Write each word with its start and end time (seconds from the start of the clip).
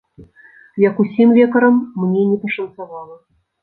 Як 0.87 1.03
усім 1.03 1.37
лекарам, 1.37 1.79
мне 2.01 2.27
не 2.35 2.43
пашанцавала. 2.43 3.25